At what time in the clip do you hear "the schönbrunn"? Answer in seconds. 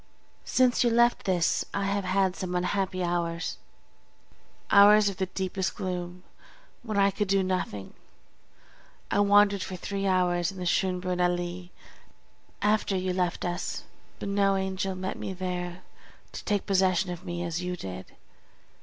10.57-11.21